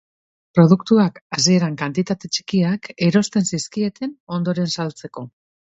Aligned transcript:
Produktuak, 0.59 1.19
hasieran 1.37 1.77
kantitate 1.83 2.31
txikiak, 2.37 2.91
erosten 3.11 3.47
zizkieten, 3.53 4.19
ondoren 4.41 4.77
saltzeko. 4.81 5.29